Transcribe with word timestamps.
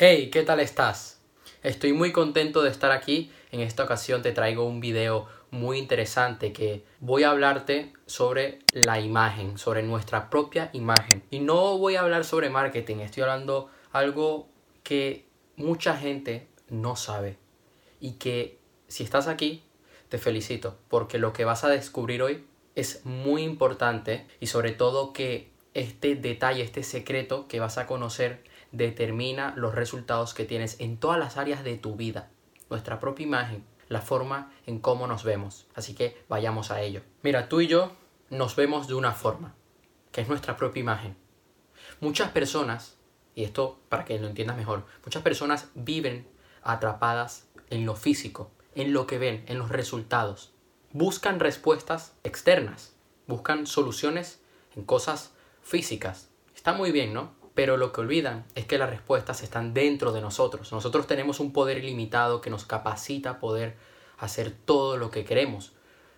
Hey, 0.00 0.30
¿qué 0.30 0.44
tal 0.44 0.60
estás? 0.60 1.20
Estoy 1.64 1.92
muy 1.92 2.12
contento 2.12 2.62
de 2.62 2.70
estar 2.70 2.92
aquí. 2.92 3.32
En 3.50 3.58
esta 3.58 3.82
ocasión 3.82 4.22
te 4.22 4.30
traigo 4.30 4.62
un 4.62 4.78
video 4.78 5.26
muy 5.50 5.76
interesante 5.76 6.52
que 6.52 6.84
voy 7.00 7.24
a 7.24 7.30
hablarte 7.30 7.92
sobre 8.06 8.60
la 8.72 9.00
imagen, 9.00 9.58
sobre 9.58 9.82
nuestra 9.82 10.30
propia 10.30 10.70
imagen. 10.72 11.24
Y 11.32 11.40
no 11.40 11.78
voy 11.78 11.96
a 11.96 12.02
hablar 12.02 12.24
sobre 12.24 12.48
marketing, 12.48 12.98
estoy 12.98 13.24
hablando 13.24 13.70
algo 13.90 14.48
que 14.84 15.26
mucha 15.56 15.96
gente 15.96 16.46
no 16.68 16.94
sabe 16.94 17.36
y 17.98 18.12
que 18.18 18.60
si 18.86 19.02
estás 19.02 19.26
aquí 19.26 19.64
te 20.08 20.18
felicito 20.18 20.78
porque 20.86 21.18
lo 21.18 21.32
que 21.32 21.44
vas 21.44 21.64
a 21.64 21.70
descubrir 21.70 22.22
hoy 22.22 22.46
es 22.76 23.04
muy 23.04 23.42
importante 23.42 24.28
y 24.38 24.46
sobre 24.46 24.70
todo 24.70 25.12
que 25.12 25.50
este 25.74 26.14
detalle, 26.14 26.62
este 26.62 26.84
secreto 26.84 27.48
que 27.48 27.58
vas 27.58 27.78
a 27.78 27.88
conocer 27.88 28.44
determina 28.72 29.54
los 29.56 29.74
resultados 29.74 30.34
que 30.34 30.44
tienes 30.44 30.80
en 30.80 30.98
todas 30.98 31.18
las 31.18 31.36
áreas 31.36 31.64
de 31.64 31.76
tu 31.76 31.96
vida, 31.96 32.30
nuestra 32.70 33.00
propia 33.00 33.24
imagen, 33.24 33.64
la 33.88 34.00
forma 34.00 34.52
en 34.66 34.78
cómo 34.78 35.06
nos 35.06 35.24
vemos. 35.24 35.66
Así 35.74 35.94
que 35.94 36.22
vayamos 36.28 36.70
a 36.70 36.82
ello. 36.82 37.02
Mira, 37.22 37.48
tú 37.48 37.60
y 37.60 37.66
yo 37.66 37.92
nos 38.30 38.56
vemos 38.56 38.88
de 38.88 38.94
una 38.94 39.12
forma, 39.12 39.54
que 40.12 40.20
es 40.20 40.28
nuestra 40.28 40.56
propia 40.56 40.80
imagen. 40.80 41.16
Muchas 42.00 42.30
personas, 42.30 42.96
y 43.34 43.44
esto 43.44 43.80
para 43.88 44.04
que 44.04 44.18
lo 44.18 44.28
entiendas 44.28 44.56
mejor, 44.56 44.84
muchas 45.04 45.22
personas 45.22 45.68
viven 45.74 46.28
atrapadas 46.62 47.48
en 47.70 47.86
lo 47.86 47.94
físico, 47.96 48.50
en 48.74 48.92
lo 48.92 49.06
que 49.06 49.18
ven, 49.18 49.44
en 49.48 49.58
los 49.58 49.70
resultados. 49.70 50.52
Buscan 50.92 51.40
respuestas 51.40 52.14
externas, 52.24 52.94
buscan 53.26 53.66
soluciones 53.66 54.40
en 54.76 54.84
cosas 54.84 55.32
físicas. 55.62 56.30
Está 56.54 56.72
muy 56.72 56.92
bien, 56.92 57.12
¿no? 57.12 57.37
Pero 57.58 57.76
lo 57.76 57.92
que 57.92 58.00
olvidan 58.00 58.44
es 58.54 58.66
que 58.66 58.78
las 58.78 58.88
respuestas 58.88 59.42
están 59.42 59.74
dentro 59.74 60.12
de 60.12 60.20
nosotros. 60.20 60.70
Nosotros 60.70 61.08
tenemos 61.08 61.40
un 61.40 61.52
poder 61.52 61.78
ilimitado 61.78 62.40
que 62.40 62.50
nos 62.50 62.64
capacita 62.64 63.30
a 63.30 63.40
poder 63.40 63.76
hacer 64.16 64.52
todo 64.52 64.96
lo 64.96 65.10
que 65.10 65.24
queremos. 65.24 65.72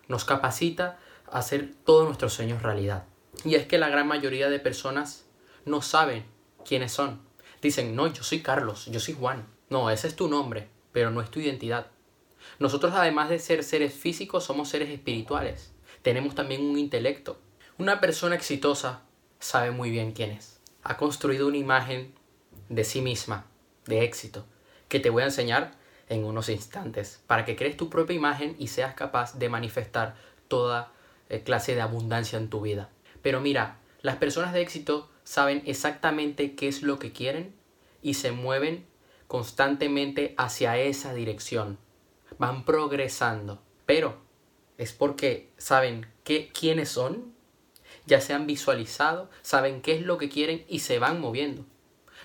Nos 0.06 0.26
capacita 0.26 0.98
a 1.32 1.38
hacer 1.38 1.72
todos 1.86 2.04
nuestros 2.04 2.34
sueños 2.34 2.62
realidad. 2.62 3.06
Y 3.42 3.54
es 3.54 3.66
que 3.66 3.78
la 3.78 3.88
gran 3.88 4.06
mayoría 4.06 4.50
de 4.50 4.58
personas 4.58 5.24
no 5.64 5.80
saben 5.80 6.26
quiénes 6.62 6.92
son. 6.92 7.22
Dicen, 7.62 7.96
no, 7.96 8.06
yo 8.08 8.22
soy 8.22 8.42
Carlos, 8.42 8.84
yo 8.92 9.00
soy 9.00 9.14
Juan. 9.14 9.46
No, 9.70 9.88
ese 9.88 10.08
es 10.08 10.16
tu 10.16 10.28
nombre, 10.28 10.68
pero 10.92 11.10
no 11.10 11.22
es 11.22 11.30
tu 11.30 11.40
identidad. 11.40 11.86
Nosotros 12.58 12.92
además 12.94 13.30
de 13.30 13.38
ser 13.38 13.64
seres 13.64 13.94
físicos, 13.94 14.44
somos 14.44 14.68
seres 14.68 14.90
espirituales. 14.90 15.72
Tenemos 16.02 16.34
también 16.34 16.62
un 16.62 16.78
intelecto. 16.78 17.38
Una 17.78 17.98
persona 17.98 18.34
exitosa 18.34 19.04
sabe 19.38 19.70
muy 19.70 19.88
bien 19.88 20.12
quién 20.12 20.32
es 20.32 20.59
ha 20.82 20.96
construido 20.96 21.46
una 21.48 21.56
imagen 21.56 22.14
de 22.68 22.84
sí 22.84 23.00
misma, 23.00 23.46
de 23.86 24.04
éxito, 24.04 24.46
que 24.88 25.00
te 25.00 25.10
voy 25.10 25.22
a 25.22 25.26
enseñar 25.26 25.72
en 26.08 26.24
unos 26.24 26.48
instantes, 26.48 27.22
para 27.26 27.44
que 27.44 27.56
crees 27.56 27.76
tu 27.76 27.88
propia 27.88 28.16
imagen 28.16 28.56
y 28.58 28.66
seas 28.66 28.94
capaz 28.94 29.38
de 29.38 29.48
manifestar 29.48 30.16
toda 30.48 30.92
eh, 31.28 31.42
clase 31.42 31.74
de 31.74 31.80
abundancia 31.80 32.38
en 32.38 32.50
tu 32.50 32.60
vida. 32.60 32.90
Pero 33.22 33.40
mira, 33.40 33.78
las 34.02 34.16
personas 34.16 34.52
de 34.52 34.62
éxito 34.62 35.08
saben 35.22 35.62
exactamente 35.66 36.56
qué 36.56 36.66
es 36.68 36.82
lo 36.82 36.98
que 36.98 37.12
quieren 37.12 37.54
y 38.02 38.14
se 38.14 38.32
mueven 38.32 38.86
constantemente 39.28 40.34
hacia 40.36 40.76
esa 40.78 41.14
dirección. 41.14 41.78
Van 42.38 42.64
progresando, 42.64 43.62
pero 43.86 44.18
es 44.78 44.92
porque 44.92 45.50
saben 45.58 46.06
qué, 46.24 46.50
quiénes 46.52 46.88
son 46.88 47.32
ya 48.10 48.20
se 48.20 48.34
han 48.34 48.48
visualizado, 48.48 49.30
saben 49.40 49.82
qué 49.82 49.94
es 49.94 50.02
lo 50.02 50.18
que 50.18 50.28
quieren 50.28 50.64
y 50.68 50.80
se 50.80 50.98
van 50.98 51.20
moviendo. 51.20 51.64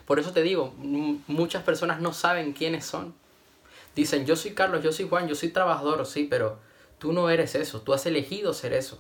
Por 0.08 0.20
eso 0.20 0.34
te 0.34 0.42
digo, 0.42 0.74
muchas 0.78 1.62
personas 1.62 2.02
no 2.02 2.12
saben 2.12 2.54
quiénes 2.54 2.86
son. 2.86 3.14
Dicen, 3.96 4.26
yo 4.26 4.36
soy 4.36 4.56
Carlos, 4.56 4.84
yo 4.84 4.92
soy 4.92 5.08
Juan, 5.08 5.28
yo 5.28 5.36
soy 5.36 5.50
trabajador, 5.50 6.04
sí, 6.08 6.26
pero 6.28 6.58
tú 6.98 7.14
no 7.14 7.30
eres 7.30 7.54
eso, 7.54 7.82
tú 7.82 7.94
has 7.94 8.04
elegido 8.08 8.52
ser 8.56 8.74
eso. 8.74 9.00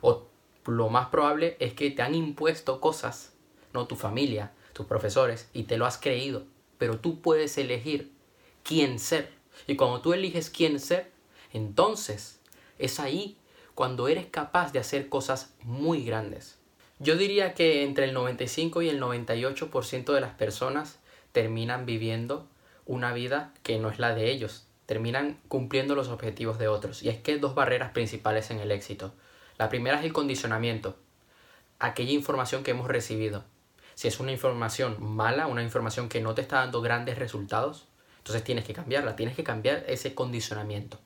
O 0.00 0.28
lo 0.64 0.88
más 0.90 1.08
probable 1.08 1.56
es 1.58 1.74
que 1.74 1.90
te 1.90 2.02
han 2.02 2.14
impuesto 2.14 2.80
cosas, 2.80 3.32
no 3.74 3.88
tu 3.88 3.96
familia, 3.96 4.52
tus 4.72 4.86
profesores, 4.86 5.48
y 5.52 5.64
te 5.64 5.76
lo 5.76 5.86
has 5.86 5.98
creído. 5.98 6.44
Pero 6.78 7.00
tú 7.00 7.20
puedes 7.20 7.58
elegir 7.58 8.12
quién 8.62 9.00
ser. 9.00 9.32
Y 9.66 9.74
cuando 9.74 10.00
tú 10.00 10.12
eliges 10.12 10.50
quién 10.50 10.78
ser, 10.78 11.10
entonces 11.52 12.38
es 12.78 13.00
ahí 13.00 13.39
cuando 13.80 14.08
eres 14.08 14.26
capaz 14.26 14.74
de 14.74 14.78
hacer 14.78 15.08
cosas 15.08 15.54
muy 15.62 16.04
grandes. 16.04 16.58
Yo 16.98 17.16
diría 17.16 17.54
que 17.54 17.82
entre 17.82 18.04
el 18.04 18.12
95 18.12 18.82
y 18.82 18.90
el 18.90 19.00
98% 19.00 20.12
de 20.12 20.20
las 20.20 20.34
personas 20.34 20.98
terminan 21.32 21.86
viviendo 21.86 22.46
una 22.84 23.14
vida 23.14 23.54
que 23.62 23.78
no 23.78 23.88
es 23.88 23.98
la 23.98 24.14
de 24.14 24.30
ellos, 24.30 24.66
terminan 24.84 25.40
cumpliendo 25.48 25.94
los 25.94 26.08
objetivos 26.08 26.58
de 26.58 26.68
otros. 26.68 27.02
Y 27.02 27.08
es 27.08 27.22
que 27.22 27.38
dos 27.38 27.54
barreras 27.54 27.92
principales 27.92 28.50
en 28.50 28.60
el 28.60 28.70
éxito. 28.70 29.14
La 29.56 29.70
primera 29.70 29.98
es 29.98 30.04
el 30.04 30.12
condicionamiento, 30.12 30.98
aquella 31.78 32.12
información 32.12 32.62
que 32.62 32.72
hemos 32.72 32.86
recibido. 32.86 33.44
Si 33.94 34.08
es 34.08 34.20
una 34.20 34.32
información 34.32 35.02
mala, 35.02 35.46
una 35.46 35.62
información 35.62 36.10
que 36.10 36.20
no 36.20 36.34
te 36.34 36.42
está 36.42 36.56
dando 36.56 36.82
grandes 36.82 37.16
resultados, 37.16 37.88
entonces 38.18 38.44
tienes 38.44 38.66
que 38.66 38.74
cambiarla, 38.74 39.16
tienes 39.16 39.36
que 39.36 39.42
cambiar 39.42 39.84
ese 39.88 40.14
condicionamiento. 40.14 41.00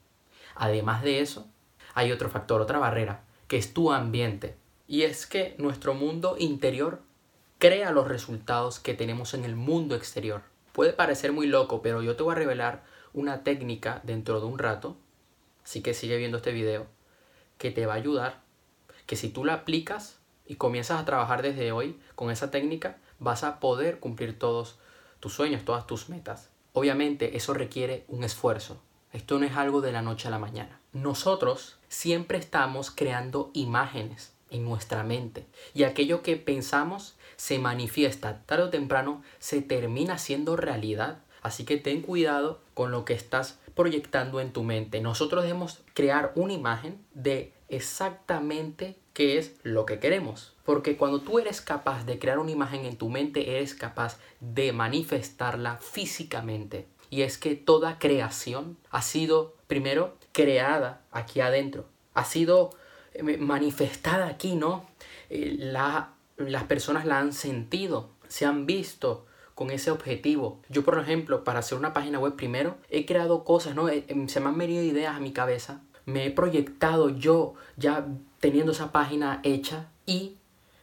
Además 0.57 1.05
de 1.05 1.21
eso, 1.21 1.47
hay 1.95 2.13
otro 2.13 2.29
factor, 2.29 2.61
otra 2.61 2.79
barrera, 2.79 3.25
que 3.49 3.57
es 3.57 3.73
tu 3.73 3.93
ambiente. 3.93 4.57
Y 4.87 5.03
es 5.03 5.27
que 5.27 5.55
nuestro 5.59 5.95
mundo 5.95 6.37
interior 6.39 7.01
crea 7.59 7.93
los 7.93 8.09
resultados 8.09 8.81
que 8.81 8.95
tenemos 8.95 9.33
en 9.33 9.45
el 9.45 9.57
mundo 9.57 9.95
exterior. 9.95 10.43
Puede 10.73 10.93
parecer 10.93 11.33
muy 11.33 11.47
loco, 11.47 11.81
pero 11.83 12.03
yo 12.03 12.17
te 12.17 12.23
voy 12.23 12.33
a 12.33 12.39
revelar 12.39 12.83
una 13.13 13.45
técnica 13.45 14.01
dentro 14.03 14.41
de 14.41 14.47
un 14.47 14.59
rato, 14.59 14.97
así 15.65 15.81
que 15.81 15.95
sigue 15.95 16.17
viendo 16.17 16.39
este 16.39 16.53
video, 16.53 16.87
que 17.59 17.71
te 17.71 17.87
va 17.87 17.95
a 17.95 17.97
ayudar, 17.97 18.43
que 19.07 19.17
si 19.17 19.29
tú 19.29 19.45
la 19.45 19.55
aplicas 19.55 20.19
y 20.47 20.57
comienzas 20.57 21.01
a 21.01 21.05
trabajar 21.05 21.43
desde 21.43 21.73
hoy 21.73 21.99
con 22.17 22.31
esa 22.31 22.51
técnica, 22.51 22.99
vas 23.21 23.45
a 23.45 23.61
poder 23.61 24.01
cumplir 24.01 24.39
todos 24.39 24.79
tus 25.21 25.33
sueños, 25.33 25.65
todas 25.65 25.87
tus 25.87 26.09
metas. 26.09 26.51
Obviamente 26.73 27.37
eso 27.37 27.55
requiere 27.55 28.05
un 28.09 28.25
esfuerzo, 28.25 28.83
esto 29.13 29.39
no 29.39 29.47
es 29.47 29.57
algo 29.57 29.81
de 29.81 29.93
la 29.93 30.03
noche 30.03 30.27
a 30.27 30.33
la 30.33 30.41
mañana. 30.41 30.81
Nosotros 30.93 31.79
siempre 31.95 32.39
estamos 32.39 32.91
creando 32.91 33.51
imágenes 33.55 34.33
en 34.51 34.65
nuestra 34.65 35.05
mente 35.05 35.47
y 35.75 35.85
aquello 35.85 36.23
que 36.23 36.37
pensamos 36.37 37.15
se 37.37 37.59
manifiesta 37.59 38.43
tarde 38.47 38.65
o 38.65 38.71
temprano, 38.71 39.23
se 39.39 39.63
termina 39.63 40.19
siendo 40.19 40.57
realidad. 40.57 41.19
Así 41.43 41.65
que 41.65 41.77
ten 41.77 42.03
cuidado 42.03 42.61
con 42.75 42.91
lo 42.91 43.05
que 43.05 43.13
estás 43.13 43.59
proyectando 43.75 44.41
en 44.41 44.53
tu 44.53 44.63
mente. 44.63 45.01
Nosotros 45.01 45.45
debemos 45.45 45.83
crear 45.95 46.33
una 46.37 46.53
imagen 46.53 46.99
de 47.13 47.53
exactamente 47.69 48.97
qué 49.13 49.39
es 49.39 49.55
lo 49.63 49.85
que 49.85 49.99
queremos. 49.99 50.55
Porque 50.65 50.97
cuando 50.97 51.21
tú 51.21 51.39
eres 51.39 51.61
capaz 51.61 52.05
de 52.07 52.19
crear 52.19 52.39
una 52.39 52.51
imagen 52.51 52.87
en 52.87 52.97
tu 52.97 53.09
mente, 53.09 53.57
eres 53.57 53.75
capaz 53.75 54.19
de 54.41 54.73
manifestarla 54.73 55.77
físicamente 55.79 56.87
y 57.11 57.23
es 57.23 57.39
que 57.39 57.55
toda 57.55 57.99
creación 57.99 58.77
ha 58.91 59.03
sido 59.03 59.55
primero 59.69 60.17
creada 60.35 61.01
aquí 61.13 61.41
adentro, 61.41 61.87
ha 62.13 62.25
sido 62.25 62.71
eh, 63.15 63.23
manifestada 63.39 64.27
aquí, 64.27 64.57
¿no? 64.57 64.85
Eh, 65.31 65.57
las 66.37 66.65
personas 66.65 67.07
la 67.07 67.21
han 67.21 67.33
sentido, 67.33 68.11
se 68.29 68.45
han 68.45 68.67
visto 68.67 69.27
con 69.55 69.71
ese 69.71 69.93
objetivo. 69.93 70.61
Yo, 70.69 70.85
por 70.85 70.99
ejemplo, 70.99 71.45
para 71.45 71.61
hacer 71.61 71.79
una 71.79 71.95
página 71.95 72.19
web 72.19 72.35
primero, 72.35 72.77
he 72.91 73.07
creado 73.07 73.45
cosas, 73.45 73.77
¿no? 73.77 73.89
Eh, 73.89 74.05
se 74.27 74.41
me 74.41 74.49
han 74.49 74.59
venido 74.59 74.83
ideas 74.83 75.15
a 75.15 75.21
mi 75.21 75.33
cabeza, 75.33 75.83
me 76.05 76.27
he 76.27 76.31
proyectado 76.33 77.11
yo 77.11 77.55
ya 77.77 78.05
teniendo 78.41 78.73
esa 78.73 78.91
página 78.91 79.41
hecha 79.45 79.89
y 80.05 80.37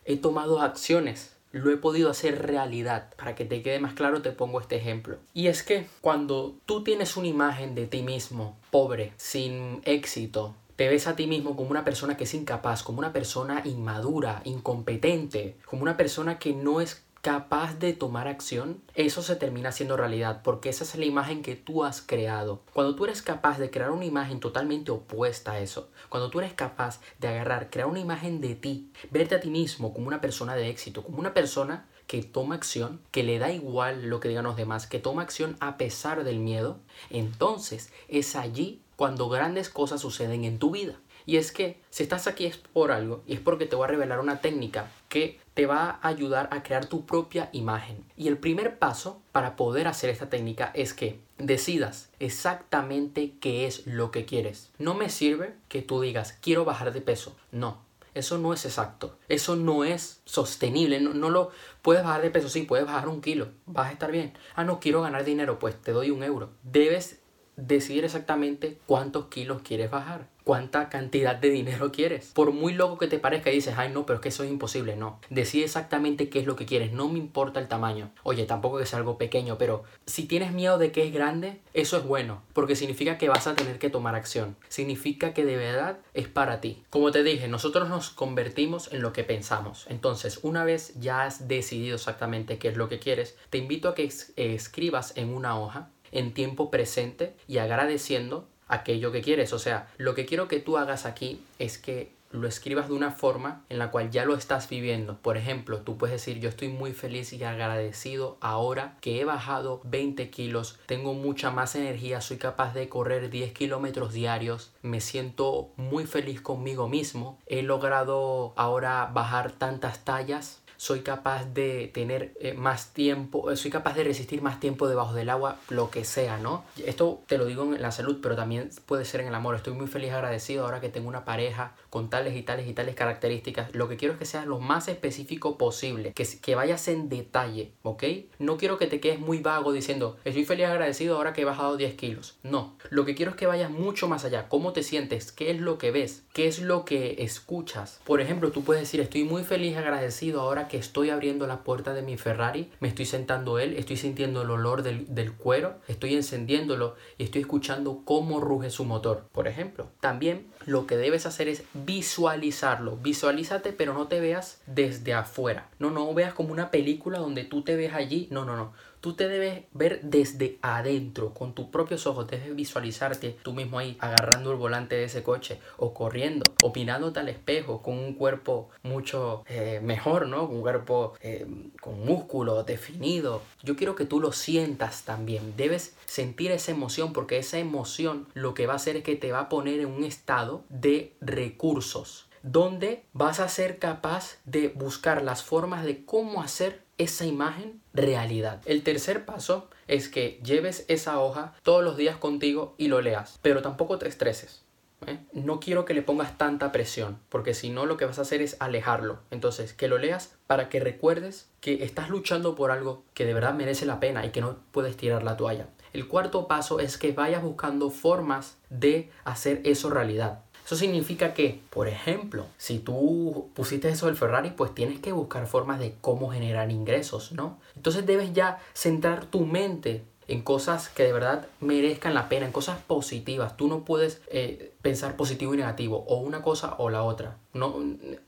he 0.05 0.15
tomado 0.15 0.61
acciones 0.61 1.35
lo 1.51 1.71
he 1.71 1.77
podido 1.77 2.09
hacer 2.09 2.45
realidad. 2.45 3.13
Para 3.17 3.35
que 3.35 3.45
te 3.45 3.61
quede 3.61 3.79
más 3.79 3.93
claro 3.93 4.21
te 4.21 4.31
pongo 4.31 4.59
este 4.59 4.75
ejemplo. 4.75 5.17
Y 5.33 5.47
es 5.47 5.63
que 5.63 5.87
cuando 6.01 6.55
tú 6.65 6.83
tienes 6.83 7.17
una 7.17 7.27
imagen 7.27 7.75
de 7.75 7.87
ti 7.87 8.01
mismo 8.01 8.57
pobre, 8.71 9.13
sin 9.17 9.81
éxito, 9.85 10.55
te 10.75 10.87
ves 10.87 11.07
a 11.07 11.15
ti 11.15 11.27
mismo 11.27 11.55
como 11.55 11.69
una 11.69 11.85
persona 11.85 12.17
que 12.17 12.23
es 12.23 12.33
incapaz, 12.33 12.83
como 12.83 12.99
una 12.99 13.13
persona 13.13 13.61
inmadura, 13.65 14.41
incompetente, 14.45 15.57
como 15.65 15.83
una 15.83 15.97
persona 15.97 16.39
que 16.39 16.53
no 16.53 16.81
es 16.81 17.03
capaz 17.21 17.77
de 17.77 17.93
tomar 17.93 18.27
acción, 18.27 18.81
eso 18.95 19.21
se 19.21 19.35
termina 19.35 19.71
siendo 19.71 19.95
realidad 19.95 20.41
porque 20.43 20.69
esa 20.69 20.83
es 20.83 20.95
la 20.95 21.05
imagen 21.05 21.43
que 21.43 21.55
tú 21.55 21.83
has 21.83 22.01
creado. 22.01 22.63
Cuando 22.73 22.95
tú 22.95 23.05
eres 23.05 23.21
capaz 23.21 23.59
de 23.59 23.69
crear 23.69 23.91
una 23.91 24.05
imagen 24.05 24.39
totalmente 24.39 24.91
opuesta 24.91 25.53
a 25.53 25.59
eso, 25.59 25.89
cuando 26.09 26.31
tú 26.31 26.39
eres 26.39 26.53
capaz 26.53 26.99
de 27.19 27.27
agarrar, 27.27 27.69
crear 27.69 27.87
una 27.87 27.99
imagen 27.99 28.41
de 28.41 28.55
ti, 28.55 28.91
verte 29.11 29.35
a 29.35 29.39
ti 29.39 29.49
mismo 29.49 29.93
como 29.93 30.07
una 30.07 30.19
persona 30.19 30.55
de 30.55 30.69
éxito, 30.69 31.03
como 31.03 31.19
una 31.19 31.33
persona 31.33 31.87
que 32.07 32.23
toma 32.23 32.55
acción, 32.55 32.99
que 33.11 33.23
le 33.23 33.37
da 33.39 33.51
igual 33.51 34.07
lo 34.07 34.19
que 34.19 34.27
digan 34.27 34.43
los 34.43 34.57
demás, 34.57 34.87
que 34.87 34.99
toma 34.99 35.21
acción 35.21 35.55
a 35.59 35.77
pesar 35.77 36.23
del 36.23 36.39
miedo, 36.39 36.79
entonces 37.11 37.93
es 38.07 38.35
allí 38.35 38.81
cuando 38.95 39.29
grandes 39.29 39.69
cosas 39.69 40.01
suceden 40.01 40.43
en 40.43 40.57
tu 40.57 40.71
vida. 40.71 40.95
Y 41.27 41.37
es 41.37 41.51
que 41.51 41.79
si 41.91 42.03
estás 42.03 42.25
aquí 42.25 42.47
es 42.47 42.57
por 42.57 42.91
algo 42.91 43.23
y 43.27 43.33
es 43.35 43.39
porque 43.39 43.67
te 43.67 43.75
voy 43.75 43.85
a 43.85 43.89
revelar 43.89 44.19
una 44.19 44.41
técnica 44.41 44.91
que 45.11 45.41
te 45.53 45.65
va 45.65 45.99
a 46.01 46.07
ayudar 46.07 46.47
a 46.51 46.63
crear 46.63 46.85
tu 46.85 47.05
propia 47.05 47.49
imagen. 47.51 48.05
Y 48.15 48.29
el 48.29 48.37
primer 48.37 48.79
paso 48.79 49.21
para 49.33 49.57
poder 49.57 49.89
hacer 49.89 50.09
esta 50.09 50.29
técnica 50.29 50.71
es 50.73 50.93
que 50.93 51.19
decidas 51.37 52.09
exactamente 52.19 53.33
qué 53.41 53.67
es 53.67 53.85
lo 53.85 54.09
que 54.09 54.23
quieres. 54.23 54.71
No 54.77 54.93
me 54.93 55.09
sirve 55.09 55.53
que 55.67 55.81
tú 55.81 55.99
digas 55.99 56.37
quiero 56.41 56.63
bajar 56.63 56.93
de 56.93 57.01
peso. 57.01 57.35
No, 57.51 57.81
eso 58.13 58.37
no 58.37 58.53
es 58.53 58.65
exacto. 58.65 59.17
Eso 59.27 59.57
no 59.57 59.83
es 59.83 60.21
sostenible. 60.23 61.01
No, 61.01 61.13
no, 61.13 61.29
lo 61.29 61.51
puedes 61.81 62.03
bajar 62.03 62.21
de 62.21 62.31
peso. 62.31 62.47
Sí, 62.47 62.63
puedes 62.63 62.85
bajar 62.85 63.09
un 63.09 63.21
kilo. 63.21 63.49
Vas 63.65 63.89
a 63.89 63.91
estar 63.91 64.11
bien. 64.11 64.33
Ah, 64.55 64.63
no 64.63 64.79
quiero 64.79 65.01
ganar 65.01 65.25
dinero. 65.25 65.59
Pues 65.59 65.75
te 65.75 65.91
doy 65.91 66.11
un 66.11 66.23
euro. 66.23 66.51
Debes 66.63 67.20
decidir 67.55 68.05
exactamente 68.05 68.79
cuántos 68.85 69.25
kilos 69.27 69.61
quieres 69.61 69.91
bajar, 69.91 70.27
cuánta 70.43 70.89
cantidad 70.89 71.35
de 71.35 71.49
dinero 71.49 71.91
quieres. 71.91 72.31
Por 72.33 72.51
muy 72.51 72.73
loco 72.73 72.97
que 72.97 73.07
te 73.07 73.19
parezca 73.19 73.51
y 73.51 73.55
dices, 73.55 73.75
ay 73.77 73.91
no, 73.91 74.05
pero 74.05 74.15
es 74.15 74.21
que 74.21 74.29
eso 74.29 74.43
es 74.43 74.49
imposible, 74.49 74.95
no. 74.95 75.19
Decide 75.29 75.65
exactamente 75.65 76.29
qué 76.29 76.39
es 76.39 76.45
lo 76.45 76.55
que 76.55 76.65
quieres, 76.65 76.91
no 76.91 77.09
me 77.09 77.19
importa 77.19 77.59
el 77.59 77.67
tamaño. 77.67 78.11
Oye, 78.23 78.45
tampoco 78.45 78.77
que 78.77 78.85
sea 78.85 78.99
algo 78.99 79.17
pequeño, 79.17 79.57
pero 79.57 79.83
si 80.05 80.25
tienes 80.25 80.51
miedo 80.51 80.77
de 80.77 80.91
que 80.91 81.05
es 81.05 81.13
grande, 81.13 81.59
eso 81.73 81.97
es 81.97 82.03
bueno, 82.03 82.41
porque 82.53 82.75
significa 82.75 83.17
que 83.17 83.29
vas 83.29 83.47
a 83.47 83.55
tener 83.55 83.79
que 83.79 83.89
tomar 83.89 84.15
acción. 84.15 84.55
Significa 84.67 85.33
que 85.33 85.45
de 85.45 85.57
verdad 85.57 85.99
es 86.13 86.27
para 86.27 86.61
ti. 86.61 86.83
Como 86.89 87.11
te 87.11 87.23
dije, 87.23 87.47
nosotros 87.47 87.89
nos 87.89 88.09
convertimos 88.09 88.91
en 88.91 89.01
lo 89.01 89.13
que 89.13 89.23
pensamos. 89.23 89.85
Entonces, 89.89 90.39
una 90.41 90.63
vez 90.63 90.93
ya 90.99 91.23
has 91.23 91.47
decidido 91.47 91.95
exactamente 91.95 92.57
qué 92.57 92.69
es 92.69 92.77
lo 92.77 92.89
que 92.89 92.99
quieres, 92.99 93.37
te 93.49 93.57
invito 93.57 93.89
a 93.89 93.95
que 93.95 94.09
escribas 94.35 95.13
en 95.15 95.33
una 95.33 95.59
hoja 95.59 95.89
en 96.11 96.33
tiempo 96.33 96.71
presente 96.71 97.35
y 97.47 97.57
agradeciendo 97.57 98.47
aquello 98.67 99.11
que 99.11 99.21
quieres. 99.21 99.53
O 99.53 99.59
sea, 99.59 99.87
lo 99.97 100.15
que 100.15 100.25
quiero 100.25 100.47
que 100.47 100.59
tú 100.59 100.77
hagas 100.77 101.05
aquí 101.05 101.41
es 101.59 101.77
que 101.77 102.11
lo 102.31 102.47
escribas 102.47 102.87
de 102.87 102.93
una 102.93 103.11
forma 103.11 103.63
en 103.69 103.77
la 103.77 103.91
cual 103.91 104.09
ya 104.09 104.25
lo 104.25 104.35
estás 104.35 104.69
viviendo. 104.69 105.17
Por 105.17 105.37
ejemplo, 105.37 105.79
tú 105.81 105.97
puedes 105.97 106.13
decir, 106.13 106.39
yo 106.39 106.49
estoy 106.49 106.69
muy 106.69 106.93
feliz 106.93 107.33
y 107.33 107.43
agradecido 107.43 108.37
ahora 108.39 108.97
que 109.01 109.19
he 109.19 109.25
bajado 109.25 109.81
20 109.83 110.29
kilos, 110.29 110.79
tengo 110.85 111.13
mucha 111.13 111.51
más 111.51 111.75
energía, 111.75 112.21
soy 112.21 112.37
capaz 112.37 112.73
de 112.73 112.89
correr 112.89 113.29
10 113.29 113.53
kilómetros 113.53 114.13
diarios, 114.13 114.71
me 114.81 115.01
siento 115.01 115.71
muy 115.75 116.05
feliz 116.05 116.41
conmigo 116.41 116.87
mismo, 116.87 117.39
he 117.47 117.61
logrado 117.61 118.53
ahora 118.55 119.09
bajar 119.13 119.51
tantas 119.51 120.05
tallas 120.05 120.60
soy 120.81 121.01
capaz 121.01 121.45
de 121.45 121.91
tener 121.93 122.33
eh, 122.39 122.53
más 122.53 122.91
tiempo, 122.91 123.51
eh, 123.51 123.55
soy 123.55 123.69
capaz 123.69 123.93
de 123.93 124.03
resistir 124.03 124.41
más 124.41 124.59
tiempo 124.59 124.87
debajo 124.87 125.13
del 125.13 125.29
agua, 125.29 125.59
lo 125.69 125.91
que 125.91 126.03
sea, 126.03 126.39
¿no? 126.39 126.65
Esto 126.83 127.21
te 127.27 127.37
lo 127.37 127.45
digo 127.45 127.75
en 127.75 127.79
la 127.83 127.91
salud, 127.91 128.17
pero 128.19 128.35
también 128.35 128.71
puede 128.87 129.05
ser 129.05 129.21
en 129.21 129.27
el 129.27 129.35
amor. 129.35 129.53
Estoy 129.53 129.73
muy 129.73 129.85
feliz, 129.85 130.11
agradecido 130.11 130.65
ahora 130.65 130.81
que 130.81 130.89
tengo 130.89 131.07
una 131.07 131.23
pareja 131.23 131.75
con 131.91 132.09
tales 132.09 132.35
y 132.35 132.41
tales 132.41 132.67
y 132.67 132.73
tales 132.73 132.95
características. 132.95 133.75
Lo 133.75 133.87
que 133.87 133.95
quiero 133.95 134.15
es 134.15 134.19
que 134.19 134.25
seas 134.25 134.47
lo 134.47 134.59
más 134.59 134.87
específico 134.87 135.55
posible, 135.55 136.13
que, 136.13 136.27
que 136.41 136.55
vayas 136.55 136.87
en 136.87 137.09
detalle, 137.09 137.73
¿ok? 137.83 138.03
No 138.39 138.57
quiero 138.57 138.79
que 138.79 138.87
te 138.87 138.99
quedes 138.99 139.19
muy 139.19 139.37
vago 139.37 139.73
diciendo, 139.73 140.17
estoy 140.25 140.45
feliz, 140.45 140.65
agradecido 140.65 141.17
ahora 141.17 141.33
que 141.33 141.43
he 141.43 141.45
bajado 141.45 141.77
10 141.77 141.93
kilos. 141.93 142.39
No, 142.41 142.75
lo 142.89 143.05
que 143.05 143.13
quiero 143.13 143.29
es 143.29 143.37
que 143.37 143.45
vayas 143.45 143.69
mucho 143.69 144.07
más 144.07 144.25
allá. 144.25 144.49
¿Cómo 144.49 144.73
te 144.73 144.81
sientes? 144.81 145.31
¿Qué 145.31 145.51
es 145.51 145.59
lo 145.59 145.77
que 145.77 145.91
ves? 145.91 146.23
¿Qué 146.33 146.47
es 146.47 146.59
lo 146.59 146.85
que 146.85 147.17
escuchas? 147.19 147.99
Por 148.03 148.19
ejemplo, 148.19 148.51
tú 148.51 148.63
puedes 148.63 148.81
decir, 148.81 148.99
estoy 148.99 149.25
muy 149.25 149.43
feliz, 149.43 149.77
agradecido 149.77 150.41
ahora 150.41 150.69
que 150.70 150.70
estoy 150.77 151.09
abriendo 151.09 151.47
la 151.47 151.63
puerta 151.63 151.93
de 151.93 152.01
mi 152.01 152.17
Ferrari, 152.17 152.71
me 152.79 152.87
estoy 152.87 153.05
sentando 153.05 153.59
él, 153.59 153.75
estoy 153.75 153.97
sintiendo 153.97 154.41
el 154.41 154.49
olor 154.49 154.83
del, 154.83 155.13
del 155.13 155.33
cuero, 155.33 155.75
estoy 155.87 156.15
encendiéndolo 156.15 156.95
y 157.17 157.23
estoy 157.23 157.41
escuchando 157.41 158.01
cómo 158.05 158.39
ruge 158.39 158.69
su 158.69 158.85
motor, 158.85 159.27
por 159.31 159.47
ejemplo. 159.47 159.89
También 159.99 160.47
lo 160.65 160.87
que 160.87 160.97
debes 160.97 161.25
hacer 161.25 161.47
es 161.47 161.63
visualizarlo. 161.73 162.97
Visualízate, 162.97 163.73
pero 163.73 163.93
no 163.93 164.07
te 164.07 164.19
veas 164.19 164.61
desde 164.65 165.13
afuera. 165.13 165.69
No, 165.79 165.89
no 165.89 166.13
veas 166.13 166.33
como 166.33 166.51
una 166.51 166.71
película 166.71 167.19
donde 167.19 167.43
tú 167.43 167.63
te 167.63 167.75
ves 167.75 167.93
allí. 167.93 168.27
No, 168.31 168.45
no, 168.45 168.55
no. 168.55 168.73
Tú 169.01 169.13
te 169.13 169.27
debes 169.27 169.63
ver 169.73 169.99
desde 170.03 170.59
adentro, 170.61 171.33
con 171.33 171.53
tus 171.53 171.65
propios 171.65 172.05
ojos, 172.05 172.27
debes 172.27 172.55
visualizarte 172.55 173.35
tú 173.41 173.51
mismo 173.51 173.79
ahí 173.79 173.97
agarrando 173.99 174.51
el 174.51 174.57
volante 174.57 174.95
de 174.95 175.05
ese 175.05 175.23
coche 175.23 175.59
o 175.77 175.91
corriendo, 175.91 176.45
opinándote 176.61 177.19
al 177.19 177.29
espejo 177.29 177.81
con 177.81 177.97
un 177.97 178.13
cuerpo 178.13 178.69
mucho 178.83 179.43
eh, 179.47 179.79
mejor, 179.81 180.27
¿no? 180.27 180.43
Un 180.43 180.61
cuerpo 180.61 181.13
eh, 181.21 181.47
con 181.81 182.05
músculo 182.05 182.63
definido. 182.63 183.41
Yo 183.63 183.75
quiero 183.75 183.95
que 183.95 184.05
tú 184.05 184.19
lo 184.19 184.31
sientas 184.31 185.03
también. 185.03 185.55
Debes 185.57 185.95
sentir 186.05 186.51
esa 186.51 186.71
emoción 186.71 187.11
porque 187.11 187.39
esa 187.39 187.57
emoción 187.57 188.27
lo 188.35 188.53
que 188.53 188.67
va 188.67 188.73
a 188.73 188.75
hacer 188.75 188.97
es 188.97 189.03
que 189.03 189.15
te 189.15 189.31
va 189.31 189.39
a 189.39 189.49
poner 189.49 189.79
en 189.79 189.87
un 189.87 190.03
estado 190.03 190.63
de 190.69 191.15
recursos 191.21 192.27
donde 192.43 193.05
vas 193.13 193.39
a 193.39 193.49
ser 193.49 193.79
capaz 193.79 194.37
de 194.45 194.69
buscar 194.69 195.21
las 195.21 195.43
formas 195.43 195.83
de 195.83 196.05
cómo 196.05 196.41
hacer 196.41 196.83
esa 196.97 197.25
imagen 197.25 197.81
realidad. 197.93 198.61
El 198.65 198.83
tercer 198.83 199.25
paso 199.25 199.69
es 199.87 200.07
que 200.09 200.39
lleves 200.43 200.85
esa 200.87 201.19
hoja 201.19 201.53
todos 201.63 201.83
los 201.83 201.97
días 201.97 202.17
contigo 202.17 202.75
y 202.77 202.87
lo 202.87 203.01
leas, 203.01 203.39
pero 203.41 203.61
tampoco 203.61 203.97
te 203.97 204.07
estreses. 204.07 204.63
¿eh? 205.07 205.19
No 205.33 205.59
quiero 205.59 205.85
que 205.85 205.93
le 205.93 206.01
pongas 206.01 206.37
tanta 206.37 206.71
presión, 206.71 207.19
porque 207.29 207.53
si 207.53 207.69
no 207.69 207.85
lo 207.85 207.97
que 207.97 208.05
vas 208.05 208.19
a 208.19 208.23
hacer 208.23 208.41
es 208.41 208.57
alejarlo. 208.59 209.19
Entonces, 209.31 209.73
que 209.73 209.87
lo 209.87 209.97
leas 209.97 210.35
para 210.47 210.69
que 210.69 210.79
recuerdes 210.79 211.49
que 211.59 211.83
estás 211.83 212.09
luchando 212.09 212.55
por 212.55 212.71
algo 212.71 213.03
que 213.13 213.25
de 213.25 213.33
verdad 213.33 213.53
merece 213.53 213.85
la 213.85 213.99
pena 213.99 214.25
y 214.25 214.29
que 214.29 214.41
no 214.41 214.57
puedes 214.71 214.95
tirar 214.97 215.23
la 215.23 215.37
toalla. 215.37 215.67
El 215.93 216.07
cuarto 216.07 216.47
paso 216.47 216.79
es 216.79 216.97
que 216.97 217.11
vayas 217.11 217.43
buscando 217.43 217.89
formas 217.89 218.57
de 218.69 219.09
hacer 219.25 219.61
eso 219.65 219.89
realidad. 219.89 220.43
Eso 220.71 220.77
significa 220.77 221.33
que, 221.33 221.59
por 221.69 221.89
ejemplo, 221.89 222.45
si 222.57 222.79
tú 222.79 223.49
pusiste 223.53 223.89
eso 223.89 224.05
del 224.05 224.15
Ferrari, 224.15 224.51
pues 224.51 224.73
tienes 224.73 225.01
que 225.01 225.11
buscar 225.11 225.45
formas 225.45 225.81
de 225.81 225.95
cómo 225.99 226.31
generar 226.31 226.71
ingresos, 226.71 227.33
¿no? 227.33 227.59
Entonces 227.75 228.05
debes 228.05 228.31
ya 228.31 228.57
centrar 228.73 229.25
tu 229.25 229.41
mente 229.45 230.05
en 230.29 230.41
cosas 230.41 230.87
que 230.87 231.03
de 231.03 231.11
verdad 231.11 231.45
merezcan 231.59 232.13
la 232.13 232.29
pena, 232.29 232.45
en 232.45 232.53
cosas 232.53 232.79
positivas. 232.79 233.57
Tú 233.57 233.67
no 233.67 233.83
puedes 233.83 234.21
eh, 234.29 234.71
pensar 234.81 235.17
positivo 235.17 235.53
y 235.53 235.57
negativo, 235.57 236.05
o 236.07 236.19
una 236.19 236.41
cosa 236.41 236.75
o 236.77 236.89
la 236.89 237.03
otra. 237.03 237.35
No, 237.51 237.75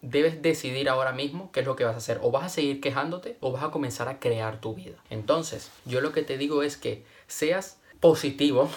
debes 0.02 0.42
decidir 0.42 0.90
ahora 0.90 1.14
mismo 1.14 1.50
qué 1.54 1.62
es 1.62 1.66
lo 1.66 1.78
que 1.78 1.86
vas 1.86 1.94
a 1.94 2.00
hacer. 2.00 2.20
O 2.24 2.32
vas 2.32 2.44
a 2.44 2.50
seguir 2.50 2.82
quejándote 2.82 3.38
o 3.40 3.54
vas 3.54 3.64
a 3.64 3.72
comenzar 3.72 4.10
a 4.10 4.20
crear 4.20 4.60
tu 4.60 4.76
vida. 4.76 4.98
Entonces, 5.10 5.72
yo 5.86 6.02
lo 6.02 6.12
que 6.12 6.24
te 6.24 6.38
digo 6.38 6.62
es 6.62 6.76
que 6.76 7.06
seas 7.28 7.78
positivo, 8.02 8.70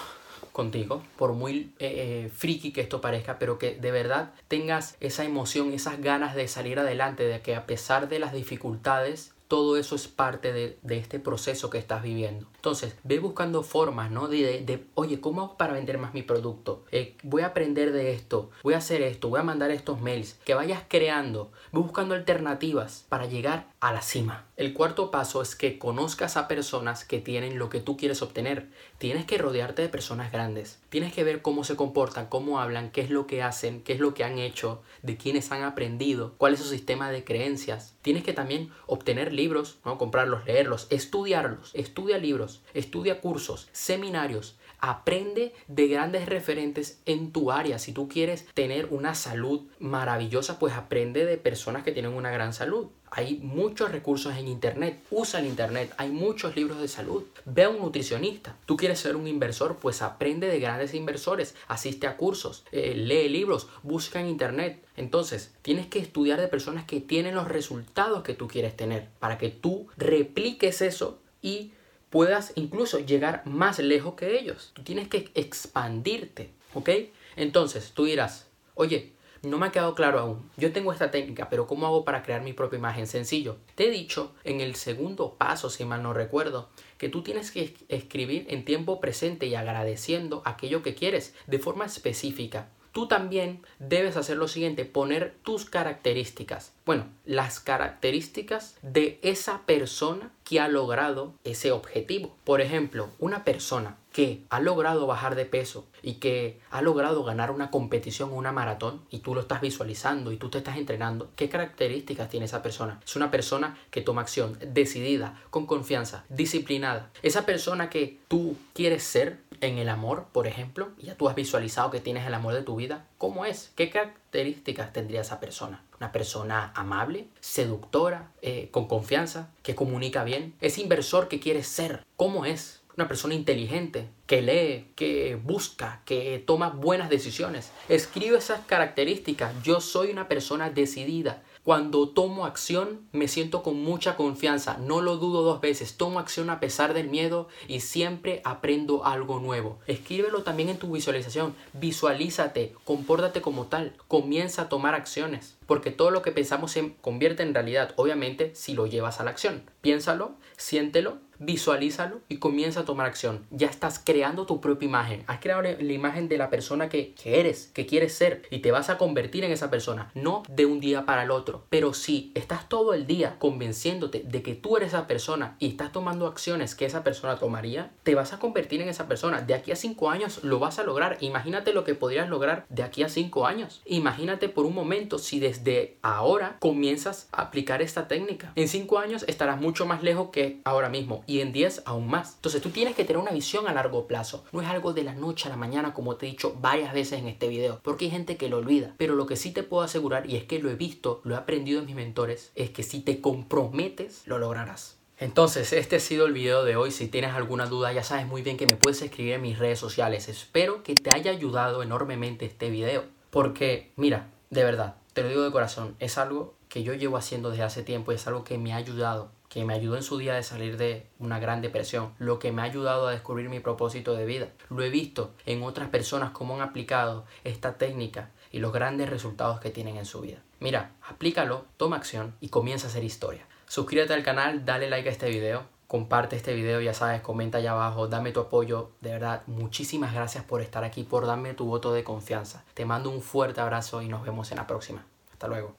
contigo, 0.57 1.03
por 1.17 1.33
muy 1.33 1.71
eh, 1.77 2.25
eh, 2.25 2.31
friki 2.33 2.71
que 2.71 2.81
esto 2.81 2.99
parezca, 2.99 3.37
pero 3.37 3.59
que 3.59 3.75
de 3.75 3.91
verdad 3.91 4.33
tengas 4.47 4.97
esa 5.01 5.23
emoción, 5.23 5.71
esas 5.71 6.01
ganas 6.01 6.33
de 6.33 6.47
salir 6.47 6.79
adelante, 6.79 7.27
de 7.27 7.41
que 7.41 7.55
a 7.55 7.67
pesar 7.67 8.09
de 8.09 8.17
las 8.17 8.33
dificultades, 8.33 9.35
todo 9.47 9.77
eso 9.77 9.95
es 9.95 10.07
parte 10.07 10.51
de, 10.51 10.77
este 10.89 11.19
proceso 11.19 11.69
que 11.69 11.77
estás 11.77 12.01
viviendo. 12.01 12.47
Entonces, 12.55 12.95
ve 13.03 13.19
buscando 13.19 13.61
formas, 13.61 14.09
¿no? 14.11 14.27
De, 14.27 14.87
oye, 14.95 15.21
¿cómo 15.21 15.41
hago 15.41 15.57
para 15.57 15.73
vender 15.73 15.99
más 15.99 16.15
mi 16.15 16.23
producto? 16.23 16.83
Eh, 16.91 17.15
voy 17.21 17.43
a 17.43 17.47
aprender 17.47 17.91
de 17.91 18.13
esto, 18.13 18.49
voy 18.63 18.73
a 18.73 18.77
hacer 18.77 19.03
esto, 19.03 19.29
voy 19.29 19.39
a 19.39 19.43
mandar 19.43 19.69
estos 19.69 20.01
mails. 20.01 20.39
Que 20.43 20.55
vayas 20.55 20.81
creando, 20.87 21.51
ve 21.71 21.79
buscando 21.79 22.15
alternativas 22.15 23.05
para 23.09 23.27
llegar 23.27 23.67
a 23.79 23.93
la 23.93 24.01
cima. 24.01 24.45
El 24.55 24.73
cuarto 24.73 25.11
paso 25.11 25.41
es 25.43 25.55
que 25.55 25.77
conozcas 25.77 26.35
a 26.35 26.47
personas 26.47 27.05
que 27.05 27.19
tienen 27.19 27.59
lo 27.59 27.69
que 27.69 27.79
tú 27.79 27.95
quieres 27.95 28.23
obtener. 28.23 28.69
Tienes 28.97 29.25
que 29.25 29.37
rodearte 29.37 29.83
de 29.83 29.89
personas 29.89 30.31
grandes. 30.31 30.79
Tienes 30.89 31.13
que 31.13 31.23
ver 31.23 31.43
cómo 31.43 31.63
se 31.63 31.75
comportan, 31.75 32.25
cómo 32.25 32.59
hablan, 32.59 32.89
qué 32.89 33.01
es 33.01 33.11
lo 33.11 33.27
que 33.27 33.43
hacen, 33.43 33.83
qué 33.83 33.93
es 33.93 33.99
lo 33.99 34.15
que 34.15 34.23
han 34.23 34.39
hecho, 34.39 34.81
de 35.03 35.15
quiénes 35.15 35.51
han 35.51 35.61
aprendido, 35.61 36.33
cuál 36.39 36.55
es 36.55 36.59
su 36.59 36.69
sistema 36.69 37.11
de 37.11 37.23
creencias. 37.23 37.95
Tienes 38.01 38.23
que 38.23 38.33
también 38.33 38.71
obtener 38.87 39.31
libros, 39.31 39.77
¿no? 39.85 39.99
comprarlos, 39.99 40.45
leerlos, 40.45 40.87
estudiarlos. 40.89 41.69
Estudia 41.75 42.17
libros, 42.17 42.63
estudia 42.73 43.21
cursos, 43.21 43.69
seminarios. 43.73 44.57
Aprende 44.79 45.53
de 45.67 45.87
grandes 45.87 46.27
referentes 46.27 47.01
en 47.05 47.31
tu 47.31 47.51
área. 47.51 47.79
Si 47.79 47.93
tú 47.93 48.07
quieres 48.07 48.47
tener 48.53 48.87
una 48.91 49.15
salud 49.15 49.67
maravillosa, 49.79 50.59
pues 50.59 50.73
aprende 50.73 51.25
de 51.25 51.37
personas 51.37 51.83
que 51.83 51.91
tienen 51.91 52.13
una 52.13 52.31
gran 52.31 52.53
salud. 52.53 52.89
Hay 53.11 53.37
muchos 53.37 53.91
recursos 53.91 54.35
en 54.35 54.47
Internet. 54.47 55.03
Usa 55.11 55.39
el 55.39 55.47
Internet. 55.47 55.93
Hay 55.97 56.09
muchos 56.09 56.55
libros 56.55 56.79
de 56.81 56.87
salud. 56.87 57.23
Ve 57.45 57.63
a 57.63 57.69
un 57.69 57.79
nutricionista. 57.79 58.55
Tú 58.65 58.77
quieres 58.77 58.99
ser 58.99 59.15
un 59.15 59.27
inversor, 59.27 59.77
pues 59.77 60.01
aprende 60.01 60.47
de 60.47 60.59
grandes 60.59 60.93
inversores. 60.93 61.55
Asiste 61.67 62.07
a 62.07 62.17
cursos. 62.17 62.65
Eh, 62.71 62.93
lee 62.95 63.29
libros. 63.29 63.67
Busca 63.83 64.19
en 64.19 64.27
Internet. 64.27 64.83
Entonces, 64.95 65.53
tienes 65.61 65.87
que 65.87 65.99
estudiar 65.99 66.39
de 66.41 66.47
personas 66.47 66.85
que 66.85 66.99
tienen 66.99 67.35
los 67.35 67.47
resultados 67.47 68.23
que 68.23 68.33
tú 68.33 68.47
quieres 68.47 68.75
tener 68.75 69.07
para 69.19 69.37
que 69.37 69.49
tú 69.49 69.87
repliques 69.97 70.81
eso 70.81 71.19
y 71.41 71.71
puedas 72.09 72.53
incluso 72.55 72.99
llegar 72.99 73.45
más 73.45 73.79
lejos 73.79 74.15
que 74.15 74.39
ellos. 74.39 74.71
Tú 74.73 74.83
tienes 74.83 75.07
que 75.07 75.29
expandirte, 75.35 76.51
¿ok? 76.73 76.89
Entonces, 77.35 77.91
tú 77.93 78.05
dirás, 78.05 78.47
oye, 78.75 79.13
no 79.49 79.57
me 79.57 79.67
ha 79.67 79.71
quedado 79.71 79.95
claro 79.95 80.19
aún. 80.19 80.49
Yo 80.57 80.71
tengo 80.71 80.91
esta 80.91 81.11
técnica, 81.11 81.49
pero 81.49 81.67
¿cómo 81.67 81.87
hago 81.87 82.05
para 82.05 82.23
crear 82.23 82.41
mi 82.41 82.53
propia 82.53 82.77
imagen? 82.77 83.07
Sencillo. 83.07 83.57
Te 83.75 83.87
he 83.87 83.91
dicho 83.91 84.33
en 84.43 84.61
el 84.61 84.75
segundo 84.75 85.33
paso, 85.37 85.69
si 85.69 85.85
mal 85.85 86.03
no 86.03 86.13
recuerdo, 86.13 86.69
que 86.97 87.09
tú 87.09 87.23
tienes 87.23 87.51
que 87.51 87.75
escribir 87.89 88.45
en 88.49 88.65
tiempo 88.65 88.99
presente 88.99 89.47
y 89.47 89.55
agradeciendo 89.55 90.41
aquello 90.45 90.83
que 90.83 90.95
quieres 90.95 91.33
de 91.47 91.59
forma 91.59 91.85
específica. 91.85 92.69
tú 92.97 93.07
también 93.07 93.61
debes 93.77 94.17
hacer 94.17 94.37
lo 94.37 94.47
siguiente, 94.47 94.83
poner 94.83 95.35
tus 95.43 95.65
características. 95.65 96.73
Bueno, 96.83 97.05
las 97.25 97.59
características 97.59 98.75
de 98.81 99.19
esa 99.21 99.67
persona 99.67 100.31
que 100.43 100.59
ha 100.59 100.67
logrado 100.67 101.35
ese 101.43 101.71
objetivo. 101.71 102.35
Por 102.43 102.59
ejemplo, 102.59 103.09
una 103.19 103.43
persona 103.43 103.97
que 104.17 104.41
ha 104.49 104.59
logrado 104.59 105.05
bajar 105.05 105.35
de 105.35 105.45
peso 105.45 105.85
y 106.01 106.13
que 106.13 106.59
ha 106.71 106.81
logrado 106.81 107.23
ganar 107.23 107.51
una 107.51 107.69
competición 107.69 108.31
o 108.31 108.33
una 108.33 108.51
maratón 108.51 109.03
y 109.11 109.19
tú 109.19 109.35
lo 109.35 109.41
estás 109.41 109.61
visualizando 109.61 110.31
y 110.31 110.37
tú 110.37 110.49
te 110.49 110.57
estás 110.57 110.77
entrenando, 110.77 111.29
¿qué 111.35 111.49
características 111.49 112.27
tiene 112.27 112.47
esa 112.47 112.63
persona? 112.63 112.99
Es 113.05 113.15
una 113.15 113.29
persona 113.29 113.77
que 113.91 114.01
toma 114.01 114.21
acción, 114.21 114.57
decidida, 114.73 115.39
con 115.51 115.67
confianza, 115.67 116.25
disciplinada. 116.29 117.11
Esa 117.21 117.45
persona 117.45 117.91
que 117.91 118.17
tú 118.27 118.57
quieres 118.73 119.03
ser 119.03 119.37
en 119.61 119.77
el 119.77 119.87
amor, 119.87 120.25
por 120.31 120.47
ejemplo, 120.47 120.89
ya 120.97 121.13
tú 121.13 121.29
has 121.29 121.35
visualizado 121.35 121.91
que 121.91 121.99
tienes 121.99 122.25
el 122.25 122.33
amor 122.33 122.55
de 122.55 122.63
tu 122.63 122.75
vida, 122.75 123.05
¿cómo 123.19 123.45
es? 123.45 123.71
¿Qué 123.75 123.91
características 123.91 124.93
tendría 124.93 125.21
esa 125.21 125.39
persona? 125.39 125.83
Una 125.99 126.11
persona 126.11 126.71
amable, 126.73 127.27
seductora, 127.39 128.31
eh, 128.41 128.69
con 128.71 128.87
confianza, 128.87 129.51
que 129.61 129.75
comunica 129.75 130.23
bien. 130.23 130.55
Ese 130.59 130.81
inversor 130.81 131.27
que 131.27 131.39
quiere 131.39 131.61
ser, 131.61 132.03
¿cómo 132.15 132.45
es? 132.45 132.81
Una 132.97 133.07
persona 133.07 133.35
inteligente, 133.35 134.09
que 134.25 134.41
lee, 134.41 134.87
que 134.95 135.35
busca, 135.35 136.01
que 136.03 136.43
toma 136.45 136.69
buenas 136.69 137.11
decisiones. 137.11 137.71
Escribe 137.89 138.39
esas 138.39 138.61
características. 138.65 139.53
Yo 139.61 139.81
soy 139.81 140.09
una 140.09 140.27
persona 140.27 140.71
decidida. 140.71 141.43
Cuando 141.63 142.09
tomo 142.09 142.45
acción 142.45 143.01
me 143.11 143.27
siento 143.27 143.61
con 143.61 143.83
mucha 143.83 144.15
confianza, 144.15 144.77
no 144.77 145.01
lo 145.01 145.17
dudo 145.17 145.43
dos 145.43 145.61
veces, 145.61 145.97
tomo 145.97 146.17
acción 146.17 146.49
a 146.49 146.59
pesar 146.59 146.95
del 146.95 147.09
miedo 147.09 147.49
y 147.67 147.81
siempre 147.81 148.41
aprendo 148.45 149.05
algo 149.05 149.41
nuevo. 149.41 149.77
Escríbelo 149.85 150.43
también 150.43 150.69
en 150.69 150.79
tu 150.79 150.89
visualización, 150.89 151.53
visualízate, 151.73 152.73
compórtate 152.83 153.41
como 153.41 153.65
tal, 153.65 153.93
comienza 154.07 154.63
a 154.63 154.69
tomar 154.69 154.95
acciones, 154.95 155.56
porque 155.67 155.91
todo 155.91 156.09
lo 156.09 156.21
que 156.23 156.31
pensamos 156.31 156.71
se 156.71 156.95
convierte 157.01 157.43
en 157.43 157.53
realidad, 157.53 157.93
obviamente 157.97 158.55
si 158.55 158.73
lo 158.73 158.87
llevas 158.87 159.19
a 159.19 159.23
la 159.23 159.31
acción. 159.31 159.69
Piénsalo, 159.81 160.35
siéntelo 160.57 161.19
visualízalo 161.39 162.21
y 162.27 162.37
comienza 162.37 162.81
a 162.81 162.85
tomar 162.85 163.07
acción. 163.07 163.45
Ya 163.51 163.67
estás 163.67 164.01
creando 164.03 164.45
tu 164.45 164.61
propia 164.61 164.87
imagen. 164.87 165.23
Has 165.27 165.39
creado 165.39 165.61
la 165.61 165.93
imagen 165.93 166.27
de 166.27 166.37
la 166.37 166.49
persona 166.49 166.89
que, 166.89 167.13
eres, 167.23 167.67
que 167.73 167.85
quieres 167.85 168.13
ser 168.13 168.43
y 168.49 168.59
te 168.59 168.71
vas 168.71 168.89
a 168.89 168.97
convertir 168.97 169.43
en 169.43 169.51
esa 169.51 169.69
persona. 169.69 170.11
No 170.13 170.43
de 170.49 170.65
un 170.65 170.79
día 170.79 171.05
para 171.05 171.23
el 171.23 171.31
otro. 171.31 171.65
Pero 171.69 171.93
si 171.93 172.31
estás 172.35 172.69
todo 172.69 172.93
el 172.93 173.07
día 173.07 173.37
convenciéndote 173.39 174.23
de 174.25 174.41
que 174.41 174.55
tú 174.55 174.77
eres 174.77 174.89
esa 174.89 175.07
persona 175.07 175.55
y 175.59 175.67
estás 175.67 175.91
tomando 175.91 176.27
acciones 176.27 176.75
que 176.75 176.85
esa 176.85 177.03
persona 177.03 177.37
tomaría, 177.37 177.91
te 178.03 178.15
vas 178.15 178.33
a 178.33 178.39
convertir 178.39 178.81
en 178.81 178.89
esa 178.89 179.07
persona. 179.07 179.41
De 179.41 179.53
aquí 179.53 179.71
a 179.71 179.75
cinco 179.75 180.09
años 180.09 180.43
lo 180.43 180.59
vas 180.59 180.79
a 180.79 180.83
lograr. 180.83 181.17
Imagínate 181.21 181.73
lo 181.73 181.83
que 181.83 181.95
podrías 181.95 182.29
lograr 182.29 182.65
de 182.69 182.83
aquí 182.83 183.03
a 183.03 183.09
cinco 183.09 183.45
años. 183.45 183.81
Imagínate 183.85 184.49
por 184.49 184.65
un 184.65 184.73
momento 184.73 185.19
si 185.19 185.39
desde 185.39 185.56
ahora 186.01 186.57
comienzas 186.59 187.27
a 187.31 187.43
aplicar 187.43 187.81
esta 187.81 188.07
técnica. 188.07 188.51
En 188.55 188.67
cinco 188.67 188.99
años 188.99 189.25
estarás 189.27 189.59
mucho 189.59 189.85
más 189.85 190.03
lejos 190.03 190.29
que 190.31 190.61
ahora 190.63 190.89
mismo 190.89 191.23
y 191.27 191.41
en 191.41 191.51
10 191.53 191.83
aún 191.85 192.07
más. 192.07 192.35
Entonces 192.35 192.61
tú 192.61 192.69
tienes 192.69 192.95
que 192.95 193.03
tener 193.03 193.21
una 193.21 193.31
visión 193.31 193.67
a 193.67 193.73
largo 193.73 194.07
plazo. 194.07 194.43
No 194.51 194.61
es 194.61 194.67
algo 194.67 194.93
de 194.93 195.03
la 195.03 195.13
noche 195.13 195.47
a 195.47 195.51
la 195.51 195.57
mañana 195.57 195.93
como 195.93 196.15
te 196.15 196.27
he 196.27 196.29
dicho 196.29 196.55
varias 196.59 196.93
veces 196.93 197.19
en 197.19 197.27
este 197.27 197.47
video, 197.47 197.79
porque 197.83 198.05
hay 198.05 198.11
gente 198.11 198.37
que 198.37 198.49
lo 198.49 198.57
olvida. 198.57 198.93
Pero 198.97 199.15
lo 199.15 199.25
que 199.25 199.35
sí 199.35 199.51
te 199.51 199.63
puedo 199.63 199.83
asegurar, 199.83 200.29
y 200.29 200.35
es 200.35 200.43
que 200.43 200.59
lo 200.59 200.69
he 200.69 200.75
visto, 200.75 201.21
lo 201.23 201.35
he 201.35 201.37
aprendido 201.37 201.79
en 201.79 201.85
mis 201.85 201.95
mentores, 201.95 202.51
es 202.55 202.69
que 202.69 202.83
si 202.83 203.01
te 203.01 203.21
comprometes, 203.21 204.23
lo 204.25 204.37
lograrás. 204.37 204.97
Entonces, 205.19 205.73
este 205.73 205.95
ha 205.95 205.99
sido 205.99 206.27
el 206.27 206.33
video 206.33 206.63
de 206.63 206.75
hoy. 206.75 206.91
Si 206.91 207.07
tienes 207.07 207.33
alguna 207.33 207.65
duda, 207.65 207.91
ya 207.91 208.03
sabes 208.03 208.27
muy 208.27 208.43
bien 208.43 208.55
que 208.55 208.67
me 208.67 208.75
puedes 208.75 209.01
escribir 209.01 209.33
en 209.33 209.41
mis 209.41 209.57
redes 209.57 209.79
sociales. 209.79 210.29
Espero 210.29 210.83
que 210.83 210.93
te 210.93 211.09
haya 211.11 211.31
ayudado 211.31 211.81
enormemente 211.81 212.45
este 212.45 212.69
video. 212.69 213.05
Porque, 213.31 213.91
mira, 213.95 214.29
de 214.51 214.63
verdad, 214.63 214.97
te 215.17 215.23
lo 215.23 215.29
digo 215.29 215.41
de 215.41 215.51
corazón, 215.51 215.95
es 215.97 216.19
algo 216.19 216.53
que 216.69 216.83
yo 216.83 216.93
llevo 216.93 217.17
haciendo 217.17 217.49
desde 217.49 217.63
hace 217.63 217.81
tiempo 217.81 218.11
y 218.11 218.15
es 218.15 218.27
algo 218.27 218.43
que 218.43 218.59
me 218.59 218.73
ha 218.73 218.75
ayudado 218.75 219.31
que 219.49 219.65
me 219.65 219.73
ayudó 219.73 219.95
en 219.95 220.03
su 220.03 220.19
día 220.19 220.35
de 220.35 220.43
salir 220.43 220.77
de 220.77 221.07
una 221.17 221.39
gran 221.39 221.63
depresión, 221.63 222.13
lo 222.19 222.37
que 222.37 222.51
me 222.51 222.61
ha 222.61 222.65
ayudado 222.65 223.07
a 223.07 223.11
descubrir 223.11 223.49
mi 223.49 223.59
propósito 223.59 224.13
de 224.13 224.27
vida. 224.27 224.49
Lo 224.69 224.83
he 224.83 224.91
visto 224.91 225.33
en 225.47 225.63
otras 225.63 225.89
personas 225.89 226.29
cómo 226.29 226.53
han 226.53 226.61
aplicado 226.61 227.25
esta 227.43 227.79
técnica 227.79 228.29
y 228.51 228.59
los 228.59 228.71
grandes 228.71 229.09
resultados 229.09 229.59
que 229.59 229.71
tienen 229.71 229.97
en 229.97 230.05
su 230.05 230.21
vida. 230.21 230.43
Mira, 230.59 230.91
aplícalo, 231.01 231.65
toma 231.77 231.95
acción 231.95 232.35
y 232.39 232.49
comienza 232.49 232.85
a 232.85 232.89
hacer 232.91 233.03
historia. 233.03 233.47
Suscríbete 233.67 234.13
al 234.13 234.21
canal, 234.21 234.65
dale 234.65 234.87
like 234.87 235.09
a 235.09 235.11
este 235.11 235.31
video, 235.31 235.63
comparte 235.87 236.35
este 236.35 236.53
video, 236.53 236.81
ya 236.81 236.93
sabes, 236.93 237.21
comenta 237.21 237.59
allá 237.59 237.71
abajo, 237.71 238.07
dame 238.07 238.31
tu 238.31 238.41
apoyo, 238.41 238.91
de 239.01 239.11
verdad, 239.11 239.43
muchísimas 239.47 240.13
gracias 240.13 240.43
por 240.43 240.61
estar 240.61 240.83
aquí, 240.83 241.03
por 241.03 241.25
darme 241.25 241.53
tu 241.53 241.65
voto 241.65 241.93
de 241.93 242.03
confianza. 242.03 242.63
Te 242.73 242.85
mando 242.85 243.09
un 243.09 243.21
fuerte 243.21 243.61
abrazo 243.61 244.01
y 244.01 244.07
nos 244.07 244.23
vemos 244.23 244.51
en 244.51 244.57
la 244.57 244.67
próxima. 244.67 245.05
Hasta 245.31 245.47
luego. 245.47 245.75